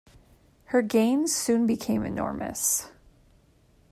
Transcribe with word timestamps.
Her 0.73 0.81
gains 0.81 1.31
soon 1.35 1.67
became 1.67 2.03
enormous. 2.03 2.89